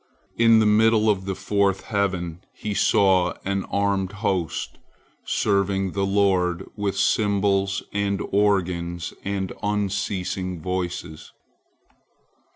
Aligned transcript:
In 0.35 0.57
the 0.57 0.65
middle 0.65 1.11
of 1.11 1.25
the 1.25 1.35
fourth 1.35 1.81
heaven 1.83 2.43
he 2.55 2.73
saw 2.73 3.33
an 3.45 3.65
armed 3.65 4.13
host, 4.13 4.79
serving 5.25 5.91
the 5.91 6.07
Lord 6.07 6.67
with 6.75 6.97
cymbals 6.97 7.83
and 7.93 8.19
organs 8.31 9.13
and 9.23 9.53
unceasing 9.61 10.59
voices. 10.59 11.33